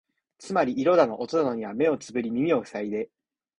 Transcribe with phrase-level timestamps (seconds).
[0.39, 3.11] つまり色だの音だのには目をつぶり耳をふさいで、